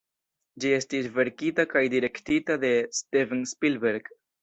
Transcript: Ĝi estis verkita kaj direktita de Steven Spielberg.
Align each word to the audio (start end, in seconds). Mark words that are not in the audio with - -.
Ĝi 0.63 0.71
estis 0.77 1.09
verkita 1.19 1.67
kaj 1.75 1.85
direktita 1.97 2.59
de 2.67 2.75
Steven 3.05 3.49
Spielberg. 3.57 4.15